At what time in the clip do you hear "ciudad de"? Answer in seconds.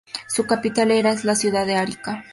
1.35-1.75